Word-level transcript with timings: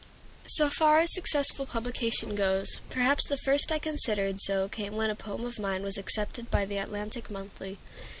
So 0.47 0.67
far 0.71 0.97
as 0.97 1.13
successful 1.13 1.67
publication 1.67 2.33
goes, 2.33 2.77
perhaps 2.89 3.27
the 3.27 3.37
first 3.37 3.71
I 3.71 3.77
considered 3.77 4.41
so 4.41 4.67
came 4.67 4.95
when 4.95 5.11
a 5.11 5.15
poem 5.15 5.45
of 5.45 5.59
mine 5.59 5.83
was 5.83 5.95
accepted 5.99 6.49
by 6.49 6.65
the 6.65 6.77
"Atlantic 6.77 7.29
Monthly." 7.29 7.77